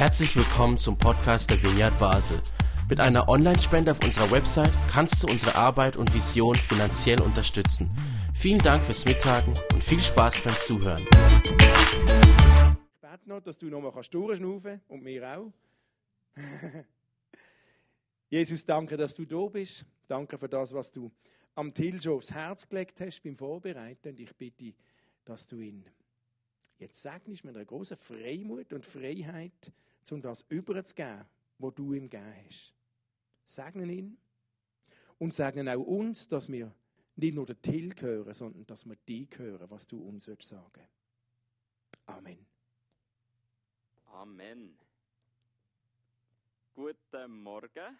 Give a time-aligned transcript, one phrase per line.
[0.00, 2.40] Herzlich willkommen zum Podcast der Vineyard Basel.
[2.88, 7.90] Mit einer Online-Spende auf unserer Website kannst du unsere Arbeit und Vision finanziell unterstützen.
[8.34, 11.06] Vielen Dank fürs Mittagen und viel Spaß beim Zuhören.
[11.44, 11.54] Ich
[13.02, 15.52] bete noch, dass du noch mal durchschnaufen kannst und mir auch.
[18.30, 19.84] Jesus, danke, dass du da bist.
[20.08, 21.12] Danke für das, was du
[21.54, 24.08] am Till schon aufs Herz gelegt hast beim Vorbereiten.
[24.08, 24.72] Und ich bitte,
[25.26, 25.84] dass du ihn
[26.78, 29.70] jetzt segnest mit einer großen Freimut und Freiheit,
[30.10, 31.24] um das überzugeben,
[31.58, 32.74] was du ihm gegeben hast.
[33.44, 34.18] Segnen ihn
[35.18, 36.72] und segnen auch uns, dass wir
[37.16, 40.88] nicht nur den Till hören, sondern dass wir dich hören, was du uns sagen willst.
[42.06, 42.46] Amen.
[44.06, 44.76] Amen.
[46.74, 47.98] Guten Morgen.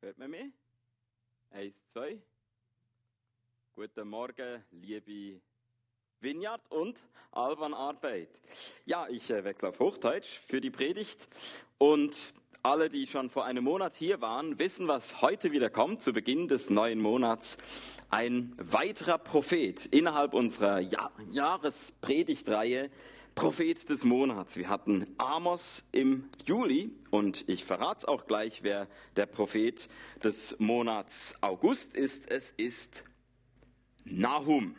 [0.00, 0.52] Hört man mich?
[1.50, 2.20] Eins, zwei.
[3.72, 5.40] Guten Morgen, liebe
[6.24, 6.98] Vineyard und
[7.32, 8.30] Alban Arbeit.
[8.86, 11.28] Ja, ich äh, wechsle auf Hochdeutsch für die Predigt
[11.76, 16.14] und alle, die schon vor einem Monat hier waren, wissen, was heute wieder kommt, zu
[16.14, 17.58] Beginn des neuen Monats.
[18.08, 22.90] Ein weiterer Prophet innerhalb unserer ja Jahrespredigtreihe,
[23.34, 24.56] Prophet des Monats.
[24.56, 29.90] Wir hatten Amos im Juli und ich verrate es auch gleich, wer der Prophet
[30.22, 32.30] des Monats August ist.
[32.30, 33.04] Es ist
[34.04, 34.76] Nahum.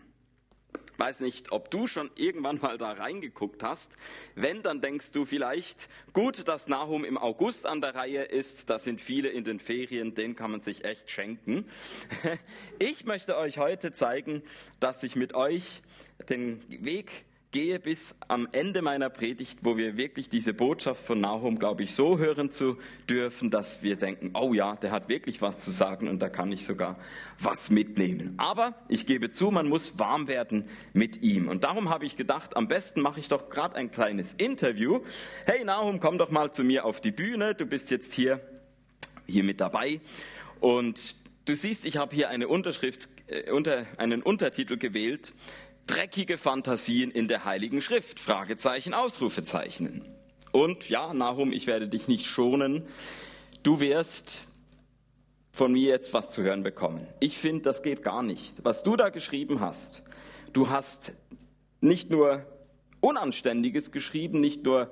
[0.98, 3.92] Weiß nicht, ob du schon irgendwann mal da reingeguckt hast.
[4.36, 8.70] Wenn, dann denkst du vielleicht, gut, dass Nahum im August an der Reihe ist.
[8.70, 11.66] Da sind viele in den Ferien, den kann man sich echt schenken.
[12.78, 14.44] Ich möchte euch heute zeigen,
[14.80, 15.82] dass ich mit euch
[16.30, 21.58] den Weg gehe bis am Ende meiner Predigt, wo wir wirklich diese Botschaft von Nahum,
[21.58, 25.60] glaube ich, so hören zu dürfen, dass wir denken, oh ja, der hat wirklich was
[25.60, 27.00] zu sagen und da kann ich sogar
[27.40, 28.34] was mitnehmen.
[28.36, 31.48] Aber ich gebe zu, man muss warm werden mit ihm.
[31.48, 35.00] Und darum habe ich gedacht, am besten mache ich doch gerade ein kleines Interview.
[35.46, 37.56] Hey Nahum, komm doch mal zu mir auf die Bühne.
[37.56, 38.42] Du bist jetzt hier,
[39.28, 40.02] hier mit dabei.
[40.60, 45.34] Und du siehst, ich habe hier eine Unterschrift, äh, unter, einen Untertitel gewählt
[45.88, 48.20] dreckige Fantasien in der Heiligen Schrift?
[48.20, 50.06] Fragezeichen, Ausrufezeichen.
[50.52, 52.84] Und ja, Nahum, ich werde dich nicht schonen.
[53.64, 54.48] Du wirst
[55.52, 57.08] von mir jetzt was zu hören bekommen.
[57.20, 58.64] Ich finde, das geht gar nicht.
[58.64, 60.04] Was du da geschrieben hast,
[60.54, 61.14] du hast
[61.82, 62.46] nicht nur
[63.00, 64.92] Unanständiges geschrieben, nicht nur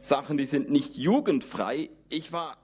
[0.00, 1.90] Sachen, die sind nicht jugendfrei.
[2.08, 2.56] Ich war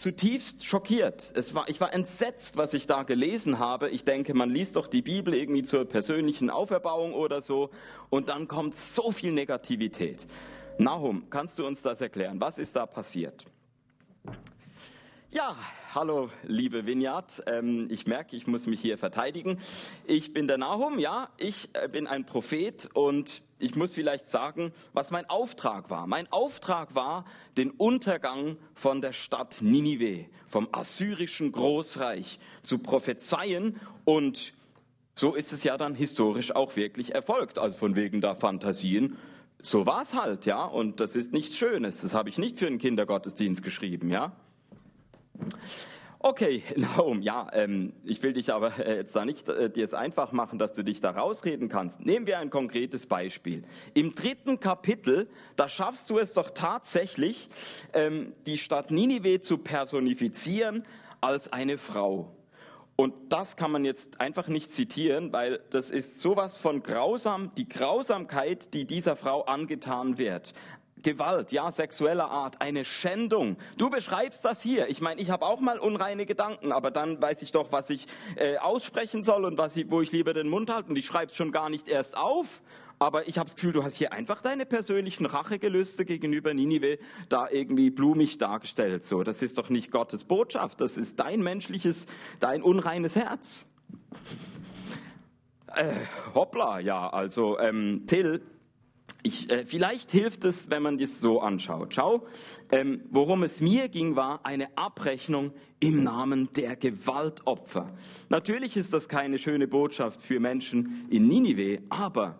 [0.00, 1.30] zutiefst schockiert.
[1.34, 3.90] Es war, ich war entsetzt, was ich da gelesen habe.
[3.90, 7.70] Ich denke, man liest doch die Bibel irgendwie zur persönlichen Auferbauung oder so
[8.08, 10.26] und dann kommt so viel Negativität.
[10.78, 12.40] Nahum, kannst du uns das erklären?
[12.40, 13.44] Was ist da passiert?
[15.30, 15.54] Ja,
[15.94, 17.42] hallo liebe Vineyard.
[17.46, 19.58] Ähm, ich merke, ich muss mich hier verteidigen.
[20.06, 24.72] Ich bin der Nahum, ja, ich äh, bin ein Prophet und ich muss vielleicht sagen,
[24.92, 26.06] was mein Auftrag war.
[26.06, 27.24] Mein Auftrag war,
[27.56, 34.52] den Untergang von der Stadt Ninive, vom assyrischen Großreich zu prophezeien und
[35.14, 39.18] so ist es ja dann historisch auch wirklich erfolgt, also von wegen der Fantasien.
[39.60, 42.00] So war es halt, ja, und das ist nichts Schönes.
[42.00, 44.32] Das habe ich nicht für einen Kindergottesdienst geschrieben, ja.
[46.22, 49.94] Okay, Naum, ja, ähm, ich will dich aber äh, jetzt da nicht äh, dir es
[49.94, 51.98] einfach machen, dass du dich da rausreden kannst.
[52.00, 53.62] Nehmen wir ein konkretes Beispiel.
[53.94, 57.48] Im dritten Kapitel, da schaffst du es doch tatsächlich,
[57.94, 60.84] ähm, die Stadt Ninive zu personifizieren
[61.22, 62.30] als eine Frau.
[62.96, 67.66] Und das kann man jetzt einfach nicht zitieren, weil das ist sowas von grausam, die
[67.66, 70.52] Grausamkeit, die dieser Frau angetan wird.
[71.02, 73.56] Gewalt, ja, sexueller Art, eine Schändung.
[73.76, 74.88] Du beschreibst das hier.
[74.88, 78.06] Ich meine, ich habe auch mal unreine Gedanken, aber dann weiß ich doch, was ich
[78.36, 80.90] äh, aussprechen soll und was ich, wo ich lieber den Mund halte.
[80.90, 82.62] Und ich schreibe es schon gar nicht erst auf.
[82.98, 86.98] Aber ich habe das Gefühl, du hast hier einfach deine persönlichen Rachegelüste gegenüber Ninive
[87.30, 89.06] da irgendwie blumig dargestellt.
[89.06, 90.82] So, das ist doch nicht Gottes Botschaft.
[90.82, 92.06] Das ist dein menschliches,
[92.40, 93.66] dein unreines Herz.
[95.74, 95.94] Äh,
[96.34, 98.42] hoppla, ja, also ähm, Till,
[99.22, 101.94] ich, äh, vielleicht hilft es, wenn man das so anschaut.
[101.94, 102.26] Schau,
[102.70, 107.94] ähm, worum es mir ging, war eine Abrechnung im Namen der Gewaltopfer.
[108.28, 112.38] Natürlich ist das keine schöne Botschaft für Menschen in Ninive, aber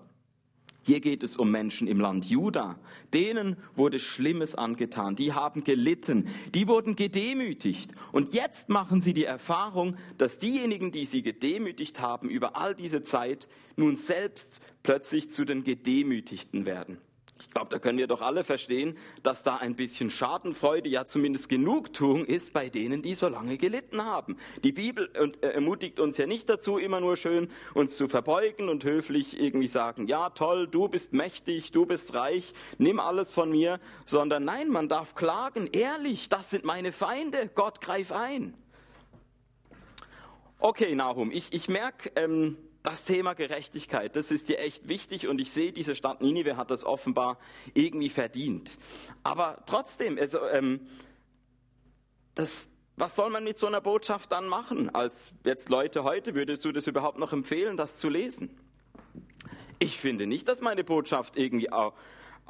[0.82, 2.79] hier geht es um Menschen im Land Juda.
[3.12, 5.15] Denen wurde Schlimmes angetan.
[5.15, 6.29] Die haben gelitten.
[6.55, 7.93] Die wurden gedemütigt.
[8.12, 13.03] Und jetzt machen sie die Erfahrung, dass diejenigen, die sie gedemütigt haben über all diese
[13.03, 16.99] Zeit, nun selbst plötzlich zu den Gedemütigten werden.
[17.40, 21.48] Ich glaube, da können wir doch alle verstehen, dass da ein bisschen Schadenfreude, ja zumindest
[21.48, 24.37] Genugtuung ist bei denen, die so lange gelitten haben.
[24.62, 28.84] Die Bibel äh, ermutigt uns ja nicht dazu, immer nur schön uns zu verbeugen und
[28.84, 33.81] höflich irgendwie sagen, ja toll, du bist mächtig, du bist reich, nimm alles von mir,
[34.04, 38.54] sondern nein, man darf klagen, ehrlich, das sind meine Feinde, Gott greif ein.
[40.58, 45.41] Okay, Nahum, ich, ich merke, ähm, das Thema Gerechtigkeit, das ist dir echt wichtig und
[45.41, 47.38] ich sehe, diese Stadt Ninive hat das offenbar
[47.75, 48.79] irgendwie verdient.
[49.23, 50.81] Aber trotzdem, also, ähm,
[52.35, 54.94] das, was soll man mit so einer Botschaft dann machen?
[54.94, 58.59] Als jetzt Leute heute, würdest du das überhaupt noch empfehlen, das zu lesen?
[59.79, 61.94] Ich finde nicht, dass meine Botschaft irgendwie auch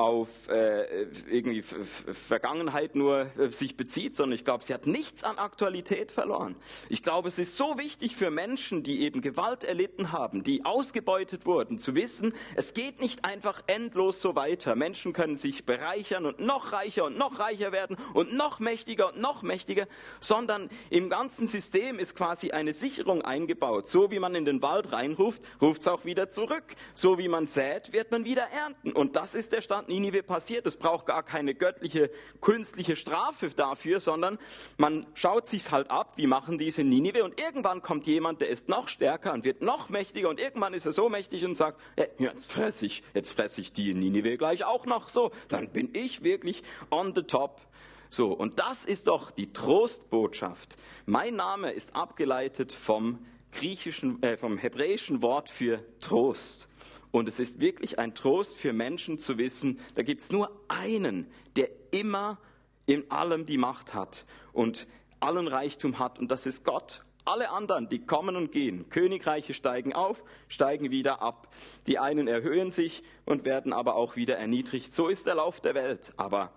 [0.00, 5.36] auf äh, irgendwie Vergangenheit nur äh, sich bezieht, sondern ich glaube, sie hat nichts an
[5.36, 6.56] Aktualität verloren.
[6.88, 11.44] Ich glaube, es ist so wichtig für Menschen, die eben Gewalt erlitten haben, die ausgebeutet
[11.44, 14.74] wurden, zu wissen, es geht nicht einfach endlos so weiter.
[14.74, 19.20] Menschen können sich bereichern und noch reicher und noch reicher werden und noch mächtiger und
[19.20, 19.86] noch mächtiger,
[20.20, 23.88] sondern im ganzen System ist quasi eine Sicherung eingebaut.
[23.88, 26.74] So wie man in den Wald reinruft, ruft es auch wieder zurück.
[26.94, 28.92] So wie man sät, wird man wieder ernten.
[28.92, 30.66] Und das ist der Stand Ninive passiert.
[30.66, 32.10] Es braucht gar keine göttliche,
[32.40, 34.38] künstliche Strafe dafür, sondern
[34.78, 38.68] man schaut sich's halt ab, wie machen diese Ninive und irgendwann kommt jemand, der ist
[38.68, 42.06] noch stärker und wird noch mächtiger und irgendwann ist er so mächtig und sagt, ja,
[42.18, 45.32] jetzt fress ich, jetzt fress ich die Ninive gleich auch noch so.
[45.48, 47.60] Dann bin ich wirklich on the top.
[48.08, 50.76] So, und das ist doch die Trostbotschaft.
[51.06, 56.69] Mein Name ist abgeleitet vom griechischen, äh, vom hebräischen Wort für Trost.
[57.10, 61.26] Und es ist wirklich ein Trost für Menschen zu wissen, da gibt es nur einen,
[61.56, 62.38] der immer
[62.86, 64.86] in allem die Macht hat und
[65.20, 67.04] allen Reichtum hat, und das ist Gott.
[67.24, 68.88] Alle anderen, die kommen und gehen.
[68.88, 71.54] Königreiche steigen auf, steigen wieder ab.
[71.86, 74.94] Die einen erhöhen sich und werden aber auch wieder erniedrigt.
[74.94, 76.12] So ist der Lauf der Welt.
[76.16, 76.52] Aber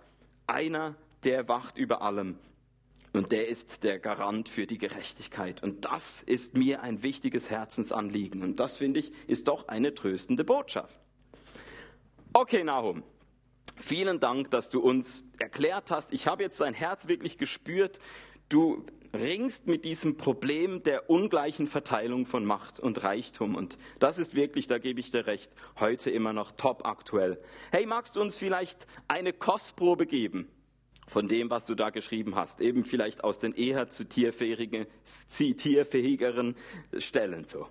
[0.47, 0.95] einer,
[1.25, 2.39] der wacht über allem.
[3.13, 5.61] Und der ist der Garant für die Gerechtigkeit.
[5.61, 8.41] Und das ist mir ein wichtiges Herzensanliegen.
[8.41, 10.99] Und das, finde ich, ist doch eine tröstende Botschaft.
[12.33, 13.03] Okay, Nahum.
[13.75, 16.11] Vielen Dank, dass du uns erklärt hast.
[16.11, 17.99] Ich habe jetzt dein Herz wirklich gespürt.
[18.49, 23.53] Du ringst mit diesem Problem der ungleichen Verteilung von Macht und Reichtum.
[23.53, 27.39] Und das ist wirklich, da gebe ich dir recht, heute immer noch top aktuell.
[27.71, 30.49] Hey, magst du uns vielleicht eine Kostprobe geben?
[31.07, 32.61] Von dem, was du da geschrieben hast.
[32.61, 34.87] Eben vielleicht aus den eher zu tierfähigeren
[36.97, 37.67] Stellen so.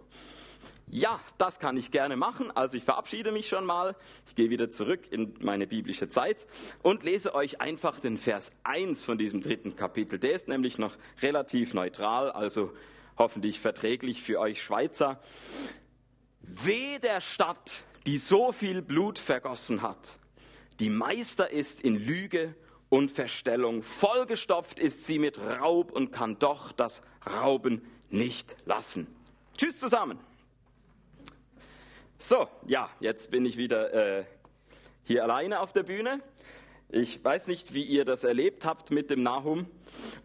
[0.89, 2.51] Ja, das kann ich gerne machen.
[2.51, 3.97] Also ich verabschiede mich schon mal.
[4.27, 6.47] Ich gehe wieder zurück in meine biblische Zeit
[6.83, 10.19] und lese euch einfach den Vers 1 von diesem dritten Kapitel.
[10.19, 12.73] Der ist nämlich noch relativ neutral, also
[13.17, 15.19] hoffentlich verträglich für euch Schweizer.
[16.41, 20.19] Weh der Stadt, die so viel Blut vergossen hat,
[20.79, 22.55] die Meister ist in Lüge
[22.93, 23.83] und Verstellung.
[23.83, 27.81] Vollgestopft ist sie mit Raub und kann doch das Rauben
[28.11, 29.07] nicht lassen.
[29.57, 30.19] Tschüss zusammen.
[32.19, 34.25] So, ja, jetzt bin ich wieder äh,
[35.05, 36.21] hier alleine auf der Bühne.
[36.91, 39.65] Ich weiß nicht, wie ihr das erlebt habt mit dem Nahum,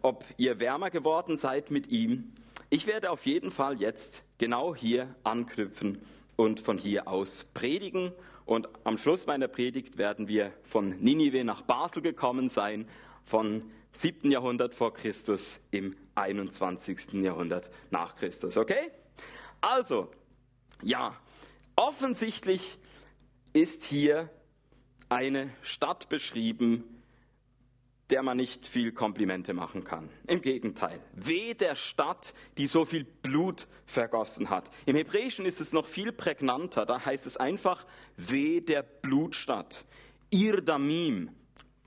[0.02, 2.34] ob ihr wärmer geworden seid mit ihm.
[2.68, 6.02] Ich werde auf jeden Fall jetzt genau hier anknüpfen
[6.36, 8.12] und von hier aus predigen
[8.48, 12.88] und am Schluss meiner Predigt werden wir von Ninive nach Basel gekommen sein,
[13.26, 14.30] von 7.
[14.30, 17.12] Jahrhundert vor Christus im 21.
[17.22, 18.56] Jahrhundert nach Christus.
[18.56, 18.90] Okay?
[19.60, 20.10] Also,
[20.82, 21.14] ja,
[21.76, 22.78] offensichtlich
[23.52, 24.30] ist hier
[25.10, 26.97] eine Stadt beschrieben,
[28.10, 30.08] der man nicht viel Komplimente machen kann.
[30.26, 34.70] Im Gegenteil, weh der Stadt, die so viel Blut vergossen hat.
[34.86, 37.86] Im Hebräischen ist es noch viel prägnanter, da heißt es einfach
[38.16, 39.84] weh der Blutstadt.
[40.30, 41.30] Irdamim,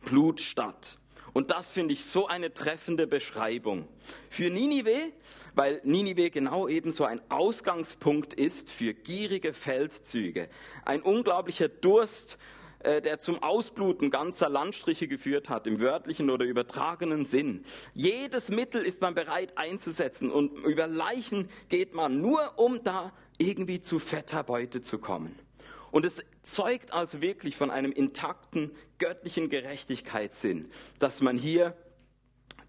[0.06, 0.98] Blutstadt.
[1.34, 3.88] Und das finde ich so eine treffende Beschreibung.
[4.30, 5.12] Für Ninive,
[5.56, 10.50] weil Ninive genau ebenso ein Ausgangspunkt ist für gierige Feldzüge.
[10.84, 12.38] Ein unglaublicher Durst
[12.84, 17.64] der zum Ausbluten ganzer Landstriche geführt hat, im wörtlichen oder übertragenen Sinn.
[17.94, 23.82] Jedes Mittel ist man bereit einzusetzen und über Leichen geht man nur, um da irgendwie
[23.82, 25.38] zu fetter Beute zu kommen.
[25.92, 31.76] Und es zeugt also wirklich von einem intakten göttlichen Gerechtigkeitssinn, dass man hier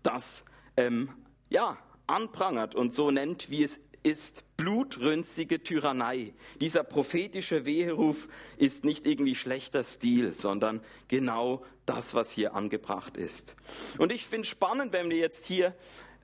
[0.02, 0.44] das
[0.76, 1.10] ähm,
[1.48, 6.34] ja, anprangert und so nennt, wie es ist blutrünstige Tyrannei.
[6.60, 13.56] Dieser prophetische Weheruf ist nicht irgendwie schlechter Stil, sondern genau das, was hier angebracht ist.
[13.98, 15.74] Und ich finde spannend, wenn wir jetzt hier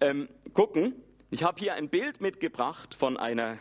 [0.01, 0.95] ähm, gucken.
[1.31, 3.59] Ich habe hier ein Bild mitgebracht von einer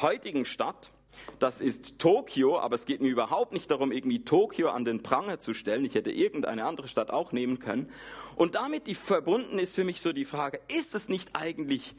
[0.00, 0.90] heutigen Stadt.
[1.38, 5.38] Das ist Tokio, aber es geht mir überhaupt nicht darum, irgendwie Tokio an den Pranger
[5.38, 5.84] zu stellen.
[5.84, 7.90] Ich hätte irgendeine andere Stadt auch nehmen können.
[8.34, 11.94] Und damit die verbunden ist für mich so die Frage, ist es nicht eigentlich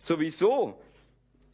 [0.00, 0.80] sowieso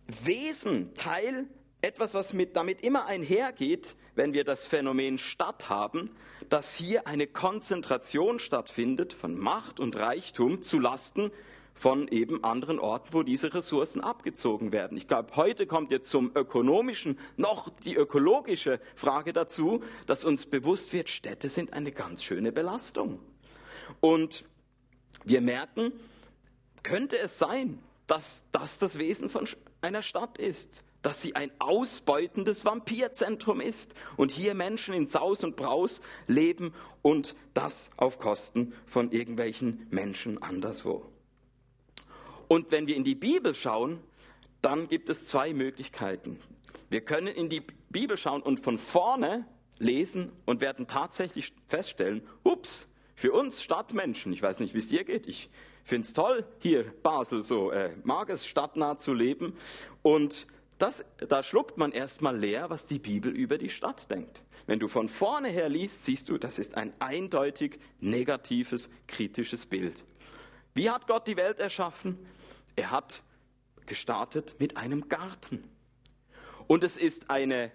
[0.07, 1.47] Wesen, Teil,
[1.83, 6.11] etwas, was mit, damit immer einhergeht, wenn wir das Phänomen Stadt haben,
[6.49, 11.33] dass hier eine Konzentration stattfindet von Macht und Reichtum zu Lasten
[11.75, 14.97] von eben anderen Orten, wo diese Ressourcen abgezogen werden.
[14.97, 20.93] Ich glaube, heute kommt jetzt zum ökonomischen noch die ökologische Frage dazu, dass uns bewusst
[20.93, 23.21] wird, Städte sind eine ganz schöne Belastung.
[24.01, 24.45] Und
[25.25, 25.93] wir merken,
[26.83, 29.49] könnte es sein, dass das das Wesen von
[29.81, 35.57] einer Stadt ist, dass sie ein ausbeutendes Vampirzentrum ist und hier Menschen in Saus und
[35.57, 36.73] Braus leben
[37.03, 41.05] und das auf Kosten von irgendwelchen Menschen anderswo.
[42.49, 44.01] Und wenn wir in die Bibel schauen,
[44.63, 46.41] dann gibt es zwei Möglichkeiten.
[46.91, 49.47] Wir können in die Bibel schauen und von vorne
[49.79, 55.05] lesen und werden tatsächlich feststellen, ups, für uns Stadtmenschen, ich weiß nicht, wie es dir
[55.05, 55.49] geht, ich
[55.87, 59.57] finde es toll, hier Basel so, äh, mag es stadtnah zu leben.
[60.03, 60.47] Und
[60.79, 64.43] das, da schluckt man erstmal leer, was die Bibel über die Stadt denkt.
[64.67, 70.05] Wenn du von vorne her liest, siehst du, das ist ein eindeutig negatives, kritisches Bild.
[70.75, 72.19] Wie hat Gott die Welt erschaffen?
[72.75, 73.23] Er hat
[73.87, 75.65] gestartet mit einem Garten.
[76.67, 77.71] Und es ist eine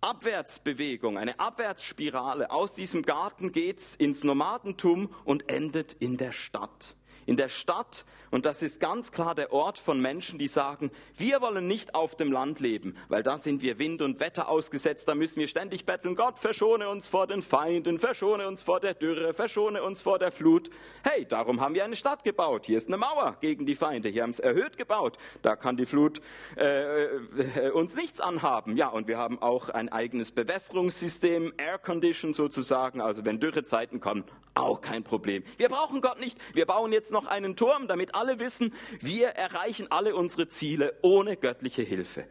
[0.00, 2.50] Abwärtsbewegung, eine Abwärtsspirale.
[2.50, 6.94] Aus diesem Garten geht es ins Nomadentum und endet in der Stadt
[7.26, 8.04] in der Stadt.
[8.30, 12.16] Und das ist ganz klar der Ort von Menschen, die sagen, wir wollen nicht auf
[12.16, 15.86] dem Land leben, weil da sind wir Wind und Wetter ausgesetzt, da müssen wir ständig
[15.86, 20.18] betteln, Gott, verschone uns vor den Feinden, verschone uns vor der Dürre, verschone uns vor
[20.18, 20.70] der Flut.
[21.02, 22.66] Hey, darum haben wir eine Stadt gebaut.
[22.66, 24.08] Hier ist eine Mauer gegen die Feinde.
[24.08, 25.18] Hier haben es erhöht gebaut.
[25.42, 26.20] Da kann die Flut
[26.56, 28.76] äh, äh, uns nichts anhaben.
[28.76, 33.00] Ja, und wir haben auch ein eigenes Bewässerungssystem, Air Condition sozusagen.
[33.00, 35.42] Also wenn Dürrezeiten kommen, auch kein Problem.
[35.58, 36.38] Wir brauchen Gott nicht.
[36.54, 41.36] Wir bauen jetzt noch einen Turm, damit alle wissen, wir erreichen alle unsere Ziele ohne
[41.36, 42.26] göttliche Hilfe.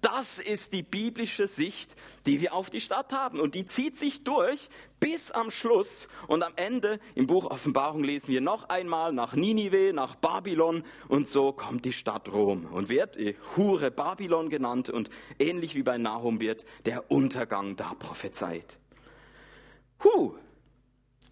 [0.00, 3.40] Das ist die biblische Sicht, die wir auf die Stadt haben.
[3.40, 4.68] Und die zieht sich durch
[5.00, 6.08] bis am Schluss.
[6.28, 10.84] Und am Ende im Buch Offenbarung lesen wir noch einmal nach Ninive, nach Babylon.
[11.08, 13.18] Und so kommt die Stadt Rom und wird
[13.56, 14.88] Hure Babylon genannt.
[14.88, 18.78] Und ähnlich wie bei Nahum wird der Untergang da prophezeit.
[20.04, 20.34] Huh.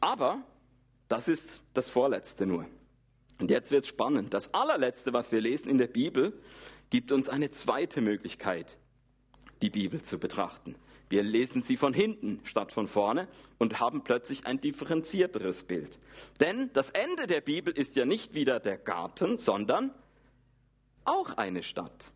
[0.01, 0.43] Aber
[1.09, 2.67] das ist das Vorletzte nur.
[3.39, 4.33] Und jetzt wird spannend.
[4.33, 6.33] Das allerletzte, was wir lesen in der Bibel,
[6.91, 8.79] gibt uns eine zweite Möglichkeit,
[9.63, 10.77] die Bibel zu betrachten.
[11.09, 13.29] Wir lesen sie von hinten statt von vorne
[13.59, 15.99] und haben plötzlich ein differenzierteres Bild.
[16.41, 19.93] Denn das Ende der Bibel ist ja nicht wieder der Garten, sondern
[21.05, 22.13] auch eine Stadt.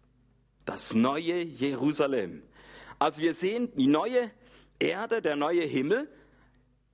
[0.64, 2.42] Das neue Jerusalem.
[2.98, 4.30] Also wir sehen die neue
[4.78, 6.08] Erde, der neue Himmel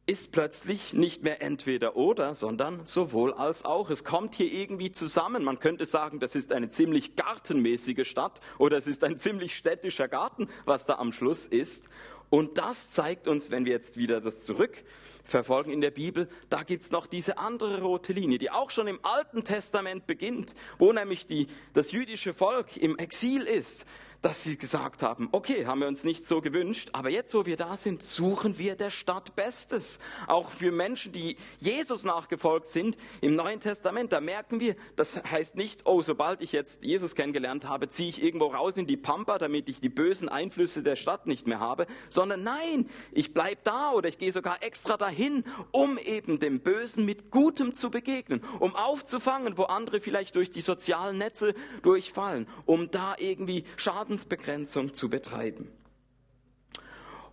[0.06, 3.90] ist plötzlich nicht mehr entweder oder, sondern sowohl als auch.
[3.90, 5.42] Es kommt hier irgendwie zusammen.
[5.42, 10.06] Man könnte sagen, das ist eine ziemlich gartenmäßige Stadt oder es ist ein ziemlich städtischer
[10.06, 11.88] Garten, was da am Schluss ist.
[12.30, 16.90] Und das zeigt uns, wenn wir jetzt wieder das zurückverfolgen in der Bibel, da gibt's
[16.90, 21.48] noch diese andere rote Linie, die auch schon im Alten Testament beginnt, wo nämlich die,
[21.72, 23.86] das jüdische Volk im Exil ist
[24.26, 27.56] dass sie gesagt haben, okay, haben wir uns nicht so gewünscht, aber jetzt, wo wir
[27.56, 30.00] da sind, suchen wir der Stadt Bestes.
[30.26, 35.54] Auch für Menschen, die Jesus nachgefolgt sind im Neuen Testament, da merken wir, das heißt
[35.54, 39.38] nicht, oh, sobald ich jetzt Jesus kennengelernt habe, ziehe ich irgendwo raus in die Pampa,
[39.38, 43.92] damit ich die bösen Einflüsse der Stadt nicht mehr habe, sondern nein, ich bleibe da
[43.92, 48.74] oder ich gehe sogar extra dahin, um eben dem Bösen mit Gutem zu begegnen, um
[48.74, 51.54] aufzufangen, wo andere vielleicht durch die sozialen Netze
[51.84, 55.68] durchfallen, um da irgendwie Schaden Schadensbegrenzung zu betreiben.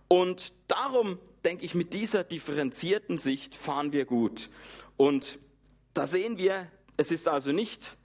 [0.08, 4.50] Und darum denke ich, mit dieser differenzierten Sicht fahren wir gut.
[4.96, 5.38] Und
[5.94, 7.96] da sehen wir, es ist also nicht,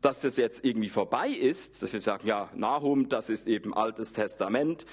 [0.00, 4.12] dass es jetzt irgendwie vorbei ist, dass wir sagen, ja, Nahum, das ist eben Altes
[4.12, 4.86] Testament,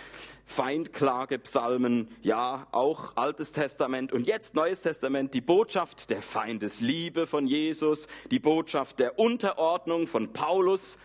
[0.46, 8.08] Feindklagepsalmen, ja, auch Altes Testament und jetzt Neues Testament, die Botschaft der Feindesliebe von Jesus,
[8.32, 10.98] die Botschaft der Unterordnung von Paulus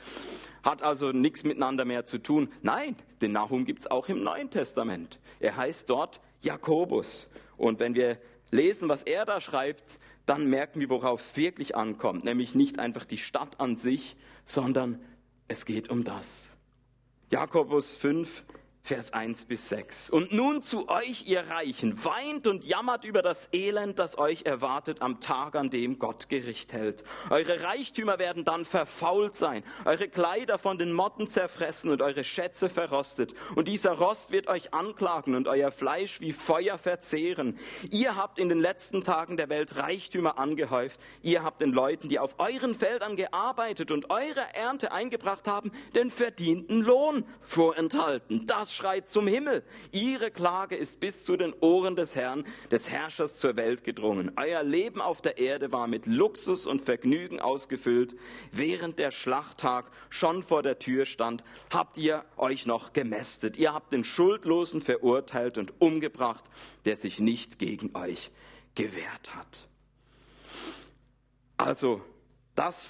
[0.63, 2.51] hat also nichts miteinander mehr zu tun.
[2.63, 5.19] Nein, den Nahum gibt es auch im Neuen Testament.
[5.39, 7.31] Er heißt dort Jakobus.
[7.57, 8.19] Und wenn wir
[8.51, 12.25] lesen, was er da schreibt, dann merken wir, worauf es wirklich ankommt.
[12.25, 15.01] Nämlich nicht einfach die Stadt an sich, sondern
[15.49, 16.51] es geht um das.
[17.31, 18.45] Jakobus 5,
[18.83, 20.11] Vers 1 bis 6.
[20.11, 25.01] Und nun zu euch, ihr Reichen, weint und jammert über das Elend, das euch erwartet
[25.03, 27.05] am Tag, an dem Gott Gericht hält.
[27.29, 32.69] Eure Reichtümer werden dann verfault sein, eure Kleider von den Motten zerfressen und eure Schätze
[32.69, 33.35] verrostet.
[33.55, 37.59] Und dieser Rost wird euch anklagen und euer Fleisch wie Feuer verzehren.
[37.91, 40.99] Ihr habt in den letzten Tagen der Welt Reichtümer angehäuft.
[41.23, 46.11] Ihr habt den Leuten, die auf euren Feldern gearbeitet und eure Ernte eingebracht haben, den
[46.11, 48.47] verdienten Lohn vorenthalten.
[48.47, 49.63] Das schreit zum Himmel.
[49.93, 54.33] Ihre Klage ist bis zu den Ohren des Herrn, des Herrschers zur Welt gedrungen.
[54.37, 58.17] Euer Leben auf der Erde war mit Luxus und Vergnügen ausgefüllt.
[58.53, 63.57] Während der Schlachttag schon vor der Tür stand, habt ihr euch noch gemästet.
[63.57, 66.45] Ihr habt den Schuldlosen verurteilt und umgebracht,
[66.85, 68.31] der sich nicht gegen euch
[68.75, 69.69] gewehrt hat.
[71.57, 72.01] Also,
[72.55, 72.89] das,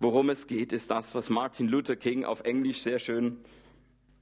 [0.00, 3.42] worum es geht, ist das, was Martin Luther King auf Englisch sehr schön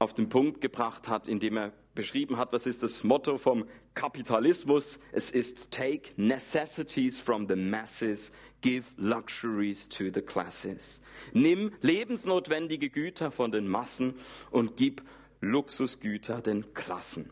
[0.00, 4.98] auf den Punkt gebracht hat, indem er beschrieben hat, was ist das Motto vom Kapitalismus?
[5.12, 11.02] Es ist Take necessities from the masses, give luxuries to the classes.
[11.34, 14.14] Nimm lebensnotwendige Güter von den Massen
[14.50, 15.02] und gib
[15.42, 17.28] Luxusgüter den Klassen.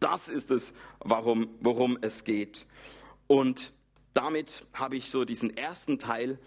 [0.00, 2.66] Das ist es, warum, worum es geht.
[3.28, 3.72] Und
[4.12, 6.40] damit habe ich so diesen ersten Teil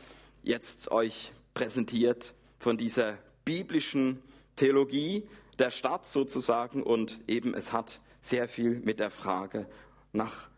[0.43, 4.21] jetzt euch präsentiert von dieser biblischen
[4.57, 5.23] Theologie
[5.59, 9.67] der Stadt sozusagen und eben es hat sehr viel mit der Frage
[10.11, 10.49] nach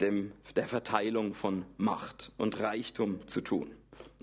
[0.00, 3.72] dem, der Verteilung von Macht und Reichtum zu tun.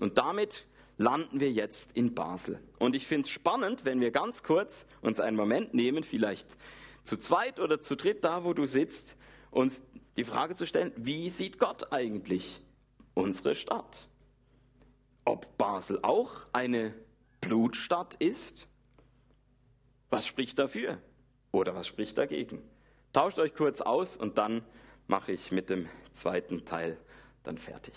[0.00, 0.66] Und damit
[0.96, 2.60] landen wir jetzt in Basel.
[2.78, 6.56] Und ich finde es spannend, wenn wir ganz kurz uns einen Moment nehmen, vielleicht
[7.04, 9.16] zu zweit oder zu dritt da, wo du sitzt,
[9.50, 9.82] uns
[10.16, 12.62] die Frage zu stellen, wie sieht Gott eigentlich
[13.14, 14.08] unsere Stadt?
[15.24, 16.94] Ob Basel auch eine
[17.40, 18.68] Blutstadt ist
[20.10, 20.98] was spricht dafür
[21.52, 22.62] oder was spricht dagegen?
[23.12, 24.62] Tauscht euch kurz aus und dann
[25.06, 26.98] mache ich mit dem zweiten Teil
[27.44, 27.94] dann fertig.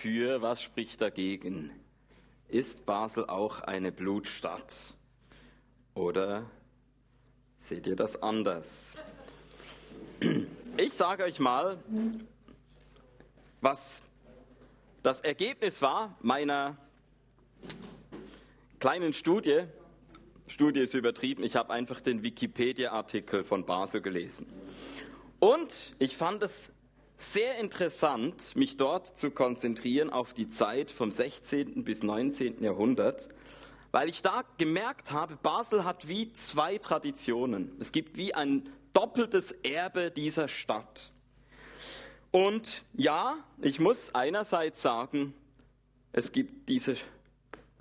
[0.00, 0.40] Dafür?
[0.40, 1.70] Was spricht dagegen?
[2.48, 4.94] Ist Basel auch eine Blutstadt?
[5.92, 6.50] Oder
[7.58, 8.96] seht ihr das anders?
[10.78, 11.76] Ich sage euch mal,
[13.60, 14.00] was
[15.02, 16.78] das Ergebnis war meiner
[18.78, 19.64] kleinen Studie.
[20.46, 24.46] Studie ist übertrieben, ich habe einfach den Wikipedia-Artikel von Basel gelesen.
[25.40, 26.72] Und ich fand es
[27.22, 31.84] sehr interessant, mich dort zu konzentrieren auf die Zeit vom 16.
[31.84, 32.62] bis 19.
[32.62, 33.28] Jahrhundert,
[33.92, 37.72] weil ich da gemerkt habe, Basel hat wie zwei Traditionen.
[37.80, 41.10] Es gibt wie ein doppeltes Erbe dieser Stadt.
[42.30, 45.34] Und ja, ich muss einerseits sagen,
[46.12, 46.96] es gibt diese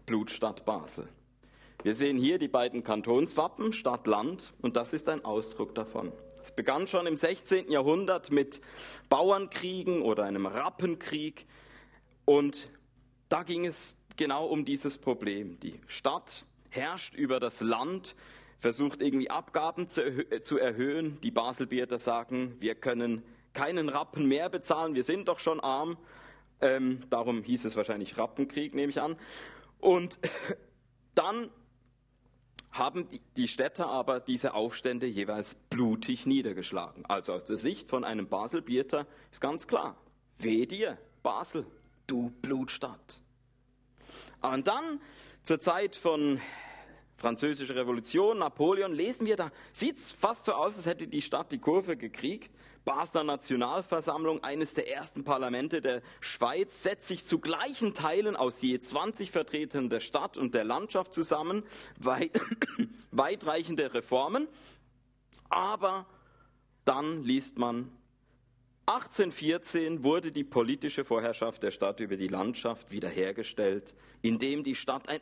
[0.05, 1.07] Blutstadt Basel.
[1.83, 6.11] Wir sehen hier die beiden Kantonswappen, Stadt, Land, und das ist ein Ausdruck davon.
[6.43, 7.71] Es begann schon im 16.
[7.71, 8.61] Jahrhundert mit
[9.09, 11.45] Bauernkriegen oder einem Rappenkrieg.
[12.25, 12.69] Und
[13.27, 15.59] da ging es genau um dieses Problem.
[15.59, 18.15] Die Stadt herrscht über das Land,
[18.59, 21.19] versucht irgendwie Abgaben zu, erhö zu erhöhen.
[21.21, 23.23] Die Baselbierter sagen, wir können
[23.53, 25.97] keinen Rappen mehr bezahlen, wir sind doch schon arm.
[26.61, 29.15] Ähm, darum hieß es wahrscheinlich Rappenkrieg, nehme ich an.
[29.79, 30.19] Und
[31.15, 31.49] dann
[32.71, 37.05] haben die Städter aber diese Aufstände jeweils blutig niedergeschlagen.
[37.05, 39.95] Also aus der Sicht von einem Baselbierter ist ganz klar,
[40.37, 41.65] weh dir, Basel,
[42.07, 43.21] du Blutstadt.
[44.41, 45.01] Und dann
[45.43, 46.39] zur Zeit von
[47.17, 51.51] Französischer Revolution, Napoleon, lesen wir da, sieht es fast so aus, als hätte die Stadt
[51.51, 52.49] die Kurve gekriegt.
[52.85, 58.79] Basler Nationalversammlung, eines der ersten Parlamente der Schweiz, setzt sich zu gleichen Teilen aus je
[58.79, 61.63] 20 Vertretern der Stadt und der Landschaft zusammen,
[61.97, 62.39] weit,
[63.11, 64.47] weitreichende Reformen.
[65.49, 66.05] Aber
[66.85, 67.91] dann liest man,
[68.89, 75.19] 1814 wurde die politische Vorherrschaft der Stadt über die Landschaft wiederhergestellt, indem die Stadt ein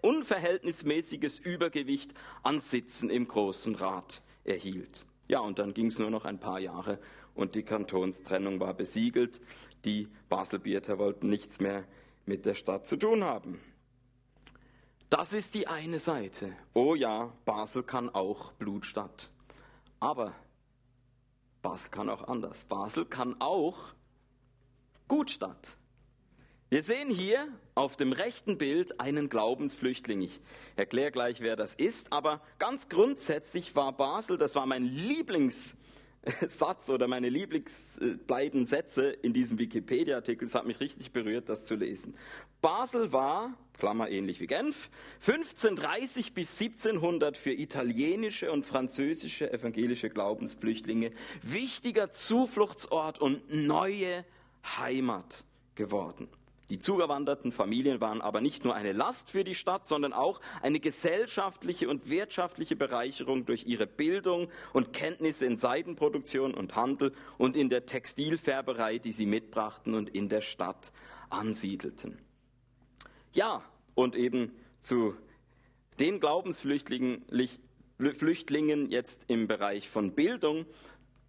[0.00, 5.04] unverhältnismäßiges Übergewicht an Sitzen im Großen Rat erhielt.
[5.28, 6.98] Ja, und dann ging es nur noch ein paar Jahre
[7.34, 9.40] und die Kantonstrennung war besiegelt.
[9.84, 11.84] Die Baselbierter wollten nichts mehr
[12.26, 13.60] mit der Stadt zu tun haben.
[15.10, 16.52] Das ist die eine Seite.
[16.74, 19.30] Oh ja, Basel kann auch Blutstadt.
[20.00, 20.34] Aber
[21.62, 22.64] Basel kann auch anders.
[22.64, 23.78] Basel kann auch
[25.08, 25.77] Gutstadt.
[26.70, 30.20] Wir sehen hier auf dem rechten Bild einen Glaubensflüchtling.
[30.20, 30.38] Ich
[30.76, 37.08] erkläre gleich, wer das ist, aber ganz grundsätzlich war Basel, das war mein Lieblingssatz oder
[37.08, 40.46] meine Lieblingsbeiden Sätze in diesem Wikipedia-Artikel.
[40.46, 42.14] Es hat mich richtig berührt, das zu lesen.
[42.60, 44.90] Basel war, Klammer ähnlich wie Genf,
[45.26, 54.26] 1530 bis 1700 für italienische und französische evangelische Glaubensflüchtlinge wichtiger Zufluchtsort und neue
[54.76, 56.28] Heimat geworden.
[56.70, 60.80] Die zugewanderten Familien waren aber nicht nur eine Last für die Stadt, sondern auch eine
[60.80, 67.70] gesellschaftliche und wirtschaftliche Bereicherung durch ihre Bildung und Kenntnisse in Seidenproduktion und Handel und in
[67.70, 70.92] der Textilfärberei, die sie mitbrachten und in der Stadt
[71.30, 72.18] ansiedelten.
[73.32, 73.62] Ja,
[73.94, 74.52] und eben
[74.82, 75.14] zu
[75.98, 77.24] den Glaubensflüchtlingen
[77.98, 80.66] Flüchtlingen jetzt im Bereich von Bildung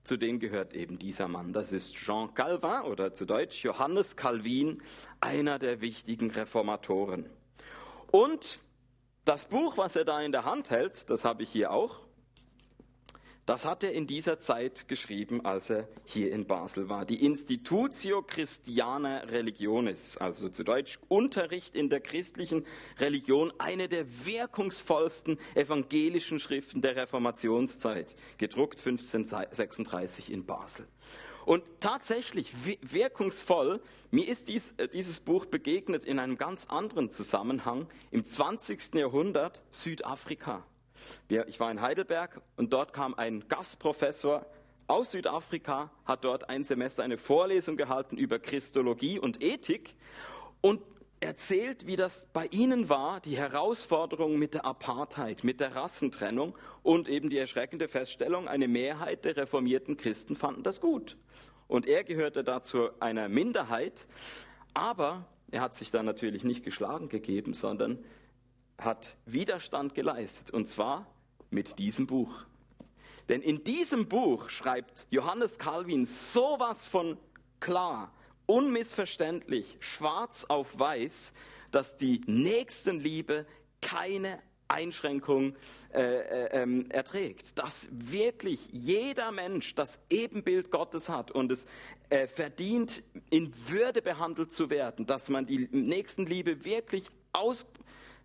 [0.10, 1.54] zu denen gehört eben dieser Mann.
[1.54, 4.82] Das ist Jean Calvin oder zu Deutsch Johannes Calvin,
[5.22, 7.30] einer der wichtigen Reformatoren.
[8.10, 8.60] Und
[9.24, 12.00] das Buch, was er da in der Hand hält, das habe ich hier auch,
[13.50, 17.04] das hat er in dieser Zeit geschrieben, als er hier in Basel war.
[17.04, 22.64] Die Institutio Christiana Religionis, also zu Deutsch Unterricht in der christlichen
[23.00, 30.88] Religion, eine der wirkungsvollsten evangelischen Schriften der Reformationszeit, gedruckt 1536 in Basel.
[31.44, 33.82] Und tatsächlich wirkungsvoll,
[34.12, 38.94] mir ist dies, äh, dieses Buch begegnet in einem ganz anderen Zusammenhang im 20.
[38.94, 40.68] Jahrhundert Südafrika.
[41.28, 44.46] Ich war in Heidelberg und dort kam ein Gastprofessor
[44.88, 49.94] aus Südafrika, hat dort ein Semester eine Vorlesung gehalten über Christologie und Ethik
[50.62, 50.82] und
[51.20, 57.10] erzählt, wie das bei ihnen war, die Herausforderung mit der Apartheid, mit der Rassentrennung und
[57.10, 61.18] eben die erschreckende Feststellung, eine Mehrheit der reformierten Christen fanden das gut.
[61.68, 64.08] Und er gehörte dazu einer Minderheit,
[64.74, 68.00] aber er hat sich dann natürlich nicht geschlagen gegeben, sondern
[68.80, 71.08] hat Widerstand geleistet, und zwar
[71.50, 72.46] mit diesem Buch.
[73.28, 77.18] Denn in diesem Buch schreibt Johannes Calvin sowas von
[77.60, 78.12] klar,
[78.48, 81.34] unmissverständlich, schwarz auf weiß,
[81.72, 83.46] dass die Nächstenliebe
[83.82, 85.56] keine Einschränkung
[85.94, 87.58] äh, äh, ähm, erträgt.
[87.58, 91.65] Dass wirklich jeder Mensch das Ebenbild Gottes hat und es
[92.10, 95.06] äh, verdient, in Würde behandelt zu werden.
[95.06, 97.06] Dass man die Nächstenliebe wirklich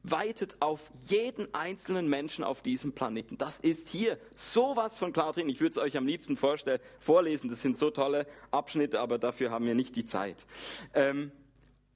[0.04, 3.38] ausweitet auf jeden einzelnen Menschen auf diesem Planeten.
[3.38, 5.48] Das ist hier sowas von klar drin.
[5.48, 7.50] Ich würde es euch am liebsten vorstellen, vorlesen.
[7.50, 10.44] Das sind so tolle Abschnitte, aber dafür haben wir nicht die Zeit.
[10.92, 11.32] Ähm,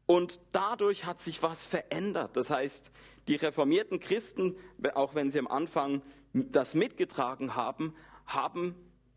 [0.06, 2.36] und dadurch hat sich was verändert.
[2.36, 2.90] Das heißt,
[3.28, 4.56] die reformierten Christen,
[4.94, 7.94] auch wenn sie am Anfang das mitgetragen haben,
[8.26, 8.74] haben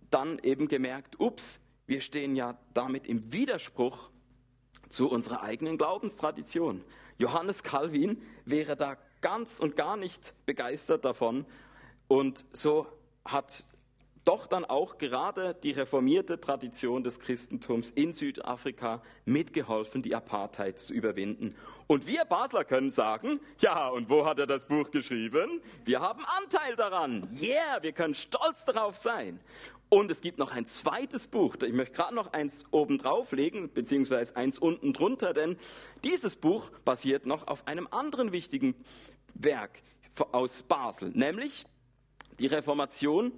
[0.10, 4.10] dann eben gemerkt, ups, wir stehen ja damit im Widerspruch
[4.90, 6.84] zu unserer eigenen Glaubenstradition.
[7.22, 11.46] Johannes Calvin wäre da ganz und gar nicht begeistert davon.
[12.08, 12.88] Und so
[13.24, 13.64] hat
[14.24, 20.94] doch dann auch gerade die reformierte Tradition des Christentums in Südafrika mitgeholfen, die Apartheid zu
[20.94, 21.56] überwinden.
[21.88, 25.62] Und wir Basler können sagen, ja, und wo hat er das Buch geschrieben?
[25.84, 27.28] Wir haben Anteil daran.
[27.42, 29.40] Yeah, wir können stolz darauf sein.
[29.90, 31.58] Und es gibt noch ein zweites Buch.
[31.62, 35.58] Ich möchte gerade noch eins oben drauflegen, beziehungsweise eins unten drunter, denn
[36.06, 38.76] dieses Buch basiert noch auf einem anderen wichtigen
[39.34, 39.82] Werk
[40.32, 41.66] aus Basel, nämlich
[42.40, 43.34] die Reformation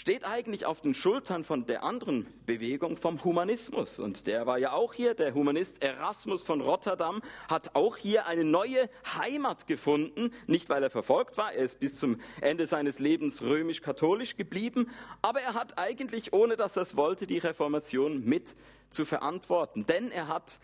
[0.00, 3.98] steht eigentlich auf den Schultern von der anderen Bewegung vom Humanismus.
[3.98, 8.44] Und der war ja auch hier, der Humanist Erasmus von Rotterdam hat auch hier eine
[8.44, 10.32] neue Heimat gefunden.
[10.46, 14.88] Nicht, weil er verfolgt war, er ist bis zum Ende seines Lebens römisch-katholisch geblieben,
[15.20, 18.54] aber er hat eigentlich, ohne dass er es wollte, die Reformation mit
[18.88, 19.84] zu verantworten.
[19.84, 20.60] Denn er hat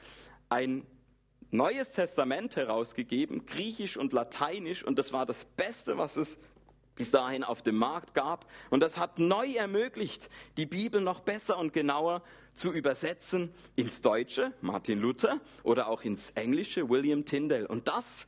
[0.48, 0.86] ein
[1.50, 6.38] Neues Testament herausgegeben, griechisch und lateinisch, und das war das Beste, was es
[6.96, 8.46] bis dahin auf dem Markt gab.
[8.70, 12.22] Und das hat neu ermöglicht, die Bibel noch besser und genauer
[12.54, 17.68] zu übersetzen ins Deutsche, Martin Luther, oder auch ins Englische, William Tyndale.
[17.68, 18.26] Und das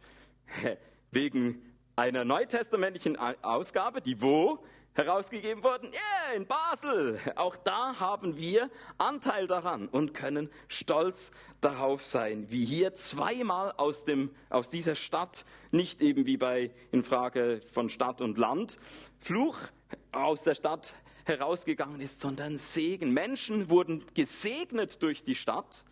[1.11, 1.63] wegen
[1.97, 4.63] einer neutestamentlichen Ausgabe, die wo
[4.99, 5.91] herausgegeben worden?
[5.93, 7.21] Yeah, in Basel.
[7.37, 11.31] Auch da haben wir Anteil daran und können stolz
[11.61, 17.05] darauf sein, wie hier zweimal aus, dem, aus dieser Stadt, nicht eben wie bei in
[17.05, 18.81] Frage von Stadt und Land,
[19.21, 19.57] Fluch
[20.11, 23.13] aus der Stadt herausgegangen ist, sondern Segen.
[23.13, 25.85] Menschen wurden gesegnet durch die Stadt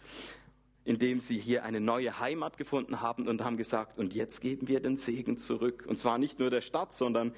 [0.87, 4.79] indem sie hier eine neue Heimat gefunden haben und haben gesagt, und jetzt geben wir
[4.79, 5.85] den Segen zurück.
[5.89, 7.35] Und zwar nicht nur der Stadt, sondern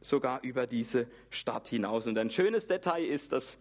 [0.00, 2.06] sogar über diese Stadt hinaus.
[2.06, 3.58] Und ein schönes Detail ist, dass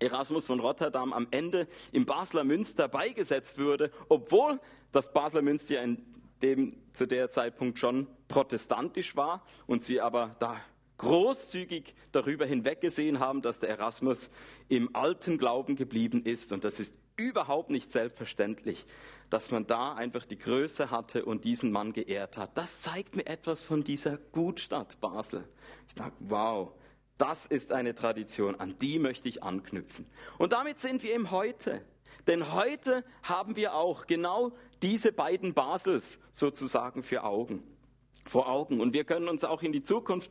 [0.00, 4.58] Erasmus von Rotterdam am Ende im Basler Münster beigesetzt wurde, obwohl
[4.92, 6.04] das Basler Münster in
[6.42, 10.56] dem zu der Zeitpunkt schon protestantisch war und sie aber da
[10.96, 14.30] großzügig darüber hinweggesehen haben, dass der Erasmus
[14.68, 16.52] im alten Glauben geblieben ist.
[16.52, 18.86] Und das ist überhaupt nicht selbstverständlich
[19.30, 22.56] dass man da einfach die Größe hatte und diesen Mann geehrt hat.
[22.58, 25.48] Das zeigt mir etwas von dieser Gutstadt Basel.
[25.88, 26.72] Ich dachte, wow,
[27.16, 30.06] das ist eine Tradition, an die möchte ich anknüpfen.
[30.38, 31.82] Und damit sind wir im Heute.
[32.26, 37.62] Denn heute haben wir auch genau diese beiden Basels sozusagen für Augen,
[38.24, 38.80] vor Augen.
[38.80, 40.30] Und wir können uns auch in die Zukunft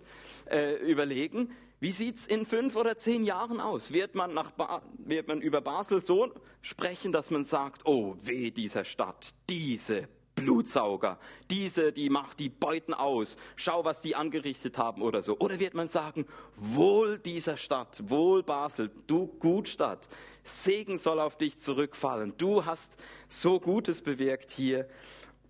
[0.50, 3.94] äh, überlegen, wie sieht es in fünf oder zehn Jahren aus?
[3.94, 4.52] Wird man, nach
[4.98, 11.20] wird man über Basel so sprechen, dass man sagt, oh weh dieser Stadt, diese Blutsauger,
[11.50, 15.38] diese, die macht die Beuten aus, schau, was die angerichtet haben oder so.
[15.39, 20.08] Oder wird man sagen, wohl dieser Stadt, wohl Basel, du Gutstadt,
[20.44, 22.94] Segen soll auf dich zurückfallen, du hast
[23.28, 24.88] so Gutes bewirkt hier.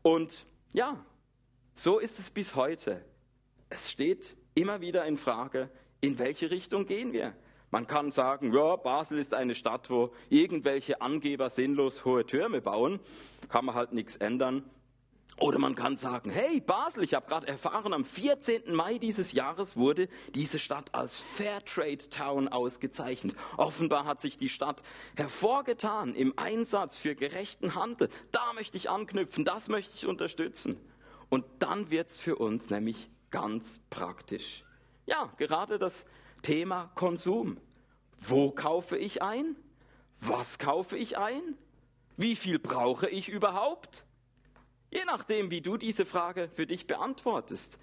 [0.02, 1.04] Und ja,
[1.76, 3.04] so ist es bis heute.
[3.70, 5.70] Es steht immer wieder in Frage,
[6.02, 7.34] in welche Richtung gehen wir?
[7.72, 13.00] Man kann sagen, ja, Basel ist eine Stadt, wo irgendwelche Angeber sinnlos hohe Türme bauen,
[13.48, 14.64] kann man halt nichts ändern.
[15.40, 18.76] Oder man kann sagen, hey Basel, ich habe gerade erfahren, am 14.
[18.76, 23.36] Mai dieses Jahres wurde diese Stadt als Fairtrade Town ausgezeichnet.
[23.56, 24.84] Offenbar hat sich die Stadt
[25.16, 28.10] hervorgetan im Einsatz für gerechten Handel.
[28.32, 30.78] Da möchte ich anknüpfen, das möchte ich unterstützen.
[31.30, 34.66] Und dann wird es für uns nämlich ganz praktisch.
[35.10, 36.06] Ja, gerade das
[36.43, 37.58] Thema Konsum.
[38.19, 39.56] Wo kaufe ich ein?
[40.19, 41.58] Was kaufe ich ein?
[42.15, 44.06] Wie viel brauche ich überhaupt?
[44.91, 47.80] Je nachdem, wie du diese Frage für dich beantwortest,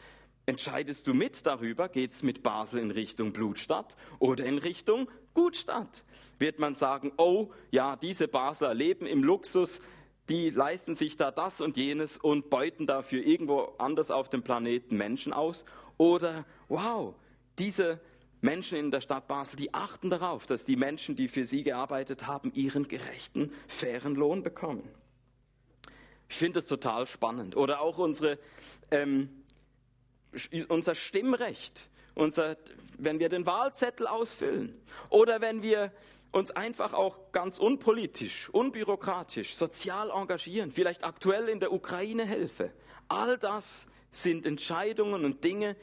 [0.47, 6.05] entscheidest du mit darüber, geht es mit Basel in Richtung Blutstadt oder in Richtung Gutstadt.
[6.39, 9.81] Wird man sagen, oh ja, diese Basler leben im Luxus,
[10.29, 14.97] die leisten sich da das und jenes und beuten dafür irgendwo anders auf dem Planeten
[14.97, 15.65] Menschen aus?
[15.99, 17.15] Oder, wow,
[17.59, 18.01] diese
[18.41, 22.27] Menschen in der Stadt Basel, die achten darauf, dass die Menschen, die für sie gearbeitet
[22.27, 24.89] haben, ihren gerechten, fairen Lohn bekommen.
[26.29, 27.57] Ich finde das total spannend.
[27.57, 28.39] Oder auch unsere
[28.91, 29.31] ähm,
[30.69, 32.57] unser Stimmrecht, unser,
[32.99, 34.75] wenn wir den Wahlzettel ausfüllen
[35.11, 35.93] oder wenn wir
[36.33, 42.73] uns einfach auch ganz unpolitisch, unbürokratisch, sozial engagieren, vielleicht aktuell in der Ukraine helfe.
[43.09, 43.87] All das
[44.23, 45.77] sind Entscheidungen und Dinge,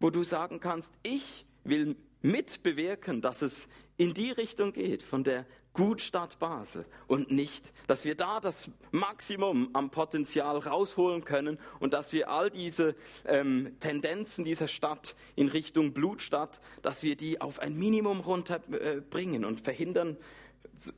[0.00, 5.46] wo du sagen kannst, ich will mitbewirken, dass es in die Richtung geht, von der
[5.74, 12.12] Gutstadt Basel und nicht, dass wir da das Maximum am Potenzial rausholen können und dass
[12.12, 17.78] wir all diese ähm, Tendenzen dieser Stadt in Richtung Blutstadt, dass wir die auf ein
[17.78, 20.18] Minimum runterbringen äh, und verhindern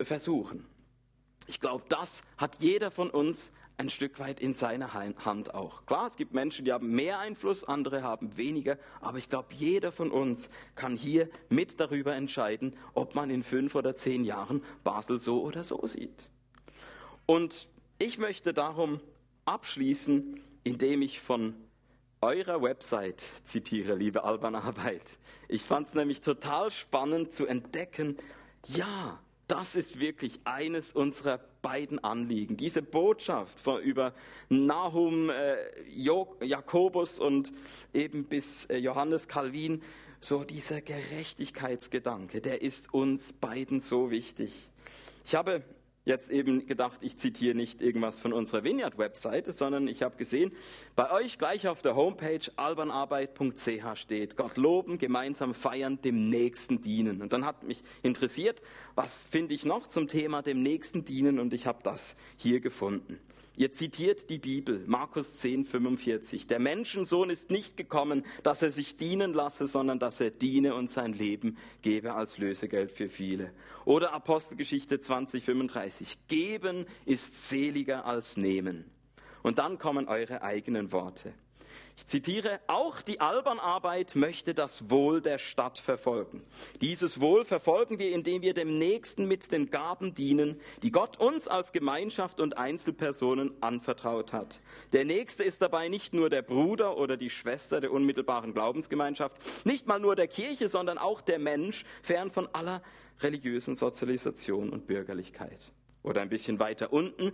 [0.01, 0.67] versuchen.
[1.47, 5.85] Ich glaube, das hat jeder von uns ein Stück weit in seiner Hand auch.
[5.87, 9.91] Klar, es gibt Menschen, die haben mehr Einfluss, andere haben weniger, aber ich glaube, jeder
[9.91, 15.21] von uns kann hier mit darüber entscheiden, ob man in fünf oder zehn Jahren Basel
[15.21, 16.29] so oder so sieht.
[17.27, 19.01] Und ich möchte darum
[19.45, 21.55] abschließen, indem ich von
[22.21, 25.19] eurer Website zitiere, liebe Alban Arbeit.
[25.49, 28.17] Ich fand es nämlich total spannend zu entdecken,
[28.67, 32.57] ja, das ist wirklich eines unserer beiden Anliegen.
[32.57, 34.15] Diese Botschaft von, über
[34.49, 35.57] Nahum, äh,
[36.45, 37.53] Jakobus und
[37.93, 39.83] eben bis äh, Johannes Calvin,
[40.21, 44.71] so dieser Gerechtigkeitsgedanke, der ist uns beiden so wichtig.
[45.27, 45.63] Ich habe
[46.05, 50.53] jetzt eben gedacht, ich zitiere nicht irgendwas von unserer Vineyard-Webseite, sondern ich habe gesehen,
[50.97, 57.23] bei euch gleich auf der Homepage albanarbeit.ch steht, Gott loben, gemeinsam feiern, dem Nächsten dienen.
[57.23, 58.61] Und dann hat mich interessiert,
[58.95, 63.19] was finde ich noch zum Thema dem Nächsten dienen und ich habe das hier gefunden.
[63.57, 66.49] Ihr zitiert die Bibel, Markus 10, 45.
[66.49, 70.91] Der Menschensohn ist nicht gekommen, dass er sich dienen lasse, sondern dass er diene und
[70.91, 73.53] sein Leben gebe als Lösegeld für viele.
[73.85, 76.27] Oder Apostelgeschichte 20, 35.
[76.27, 78.87] Geben ist seliger als nehmen.
[79.45, 81.33] Und dann kommen eure eigenen Worte.
[81.97, 86.43] Ich zitiere, auch die Albernarbeit möchte das Wohl der Stadt verfolgen.
[86.81, 91.47] Dieses Wohl verfolgen wir, indem wir dem Nächsten mit den Gaben dienen, die Gott uns
[91.47, 94.61] als Gemeinschaft und Einzelpersonen anvertraut hat.
[94.93, 99.87] Der Nächste ist dabei nicht nur der Bruder oder die Schwester der unmittelbaren Glaubensgemeinschaft, nicht
[99.87, 102.83] mal nur der Kirche, sondern auch der Mensch, fern von aller
[103.21, 105.73] religiösen Sozialisation und Bürgerlichkeit.
[106.03, 107.33] Oder ein bisschen weiter unten,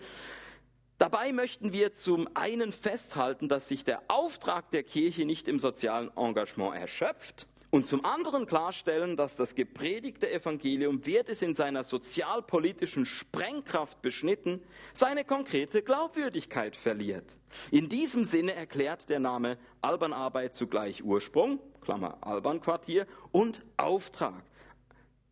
[1.00, 6.14] Dabei möchten wir zum einen festhalten, dass sich der Auftrag der Kirche nicht im sozialen
[6.14, 13.06] Engagement erschöpft und zum anderen klarstellen, dass das gepredigte Evangelium, wird es in seiner sozialpolitischen
[13.06, 14.60] Sprengkraft beschnitten,
[14.92, 17.38] seine konkrete Glaubwürdigkeit verliert.
[17.70, 24.42] In diesem Sinne erklärt der Name Albanarbeit zugleich Ursprung, Klammer Albanquartier, und Auftrag,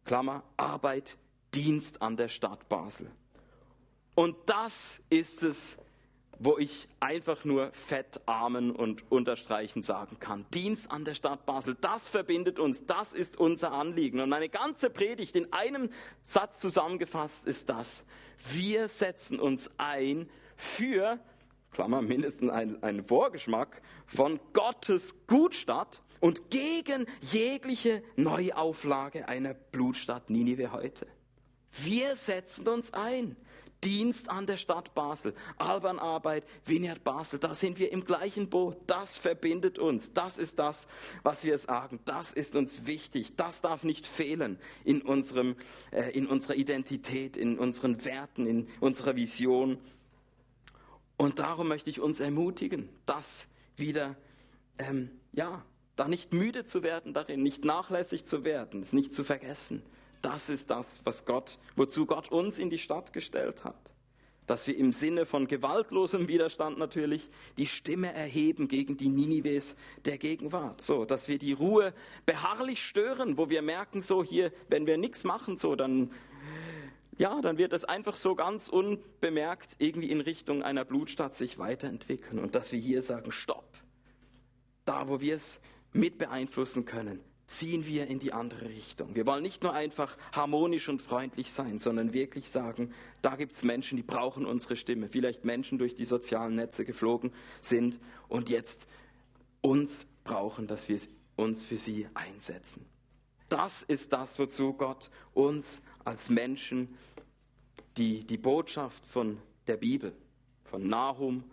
[0.07, 1.19] Klammer Arbeit,
[1.53, 3.11] Dienst an der Stadt Basel.
[4.19, 5.77] Und das ist es,
[6.41, 10.45] wo ich einfach nur fett Amen und unterstreichen sagen kann.
[10.53, 14.19] Dienst an der Stadt Basel, das verbindet uns, das ist unser Anliegen.
[14.19, 15.91] Und meine ganze Predigt in einem
[16.25, 18.05] Satz zusammengefasst ist das.
[18.51, 21.21] Wir setzen uns ein für,
[21.71, 30.73] Klammer, mindestens einen, einen Vorgeschmack von Gottes Gutstadt und gegen jegliche Neuauflage einer Blutstadt Ninive
[30.73, 31.07] heute.
[31.71, 33.37] Wir setzen uns ein.
[33.85, 38.77] Dienst an der Stadt Basel, Albanarbeit, Vineyard Basel, da sind wir im gleichen Boot.
[38.87, 40.13] Das verbindet uns.
[40.13, 40.89] Das ist das,
[41.23, 42.01] was wir sagen.
[42.05, 43.37] Das ist uns wichtig.
[43.37, 45.55] Das darf nicht fehlen in, unserem,
[45.93, 49.79] äh, in unserer Identität, in unseren Werten, in unserer Vision.
[51.17, 54.17] Und darum möchte ich uns ermutigen, das wieder,
[54.79, 55.65] ähm, ja,
[55.95, 59.83] da nicht müde zu werden darin, nicht nachlässig zu werden, es nicht zu vergessen.
[60.23, 63.93] Das ist das, was Gott, wozu Gott uns in die Stadt gestellt hat.
[64.47, 69.77] Dass wir im Sinne von gewaltlosem Widerstand natürlich die Stimme erheben gegen die Ninives
[70.07, 70.81] der Gegenwart.
[70.81, 71.93] So, dass wir die Ruhe
[72.25, 76.11] beharrlich stören, wo wir merken, so hier, wenn wir nichts machen, so, dann,
[77.19, 82.39] ja, dann wird es einfach so ganz unbemerkt irgendwie in Richtung einer Blutstadt sich weiterentwickeln.
[82.39, 83.77] Und dass wir hier sagen, stopp.
[84.87, 85.61] Da, wo wir es
[85.93, 89.15] mit beeinflussen können, ziehen wir in die andere Richtung.
[89.15, 93.65] Wir wollen nicht nur einfach harmonisch und freundlich sein, sondern wirklich sagen, da gibt es
[93.65, 95.09] Menschen, die brauchen unsere Stimme.
[95.09, 98.87] Vielleicht Menschen durch die sozialen Netze geflogen sind und jetzt
[99.63, 101.01] uns brauchen, dass wir
[101.37, 102.85] uns für sie einsetzen.
[103.49, 106.97] Das ist das, wozu Gott uns als Menschen
[107.97, 110.15] die, die Botschaft von der Bibel,
[110.65, 111.45] von Nahum,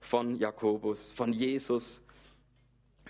[0.00, 2.02] von Jakobus, von Jesus,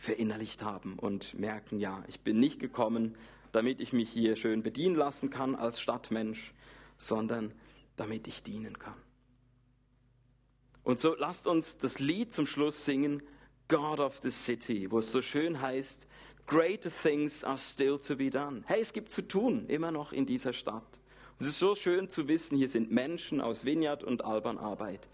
[0.02, 3.16] verinnerlicht haben und merken, ja, ich bin nicht gekommen,
[3.52, 6.52] damit ich mich hier schön bedienen lassen kann als Stadtmensch,
[6.98, 7.52] sondern
[7.96, 9.00] damit ich dienen kann.
[10.82, 13.22] Und so lasst uns das Lied zum Schluss singen,
[13.68, 16.08] God of the City, wo es so schön heißt,
[16.48, 18.62] Greater things are still to be done.
[18.66, 20.82] Hey, es gibt zu tun, immer noch in dieser Stadt.
[21.38, 25.08] Und es ist so schön zu wissen, hier sind Menschen aus Vineyard und Alban Arbeit,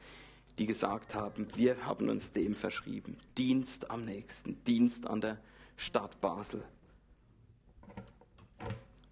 [0.58, 3.16] die gesagt haben, wir haben uns dem verschrieben.
[3.36, 5.38] Dienst am nächsten, Dienst an der
[5.76, 6.62] Stadt Basel.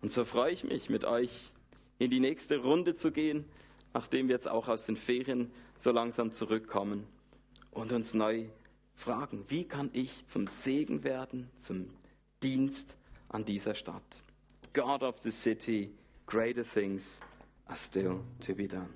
[0.02, 1.52] Und so freue ich mich, mit euch
[1.98, 3.44] in die nächste Runde zu gehen,
[3.94, 7.06] nachdem wir jetzt auch aus den Ferien so langsam zurückkommen
[7.70, 8.46] und uns neu
[8.94, 11.88] fragen, wie kann ich zum Segen werden, zum
[12.42, 12.96] Dienst
[13.28, 14.22] an dieser Stadt.
[14.72, 15.90] God of the city,
[16.26, 17.20] greater things
[17.66, 18.88] are still to be done.